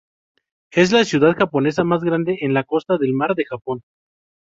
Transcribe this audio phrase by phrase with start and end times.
[0.71, 3.83] Es la ciudad japonesa más grande en la costa del mar de Japón.